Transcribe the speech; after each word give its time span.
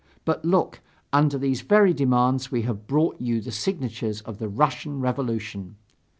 But 0.25 0.43
look, 0.43 0.81
under 1.13 1.37
these 1.37 1.61
very 1.61 1.93
demands 1.93 2.51
we 2.51 2.63
have 2.63 2.87
brought 2.87 3.21
you 3.21 3.39
the 3.39 3.51
signature 3.51 4.13
of 4.25 4.39
the 4.39 4.49
Russian 4.49 4.99
revolution." 4.99 5.75